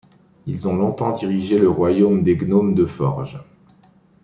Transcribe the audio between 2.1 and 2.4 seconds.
des